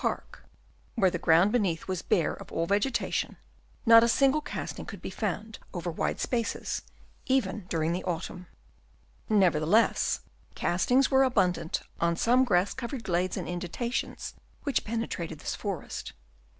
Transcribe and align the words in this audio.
Park, 0.01 0.45
where 0.95 1.11
the 1.11 1.19
ground 1.19 1.51
beneath 1.51 1.87
was 1.87 2.01
bare 2.01 2.33
of 2.33 2.51
all 2.51 2.65
vegetation, 2.65 3.37
not 3.85 4.03
a 4.03 4.07
single 4.07 4.41
casting 4.41 4.83
could 4.87 4.99
be 4.99 5.11
found 5.11 5.59
over 5.75 5.91
wide 5.91 6.19
spaces, 6.19 6.81
even 7.27 7.67
during 7.69 7.91
the 7.93 8.03
autumn. 8.05 8.47
Nevertheless, 9.29 10.21
castings 10.55 11.11
were 11.11 11.21
abun 11.23 11.53
dant 11.53 11.83
on 11.99 12.15
some 12.15 12.43
grass 12.45 12.73
covered 12.73 13.03
glades 13.03 13.37
and 13.37 13.47
in 13.47 13.59
dentations 13.59 14.33
which 14.63 14.83
penetrated 14.85 15.37
this 15.37 15.53
forest. 15.53 16.13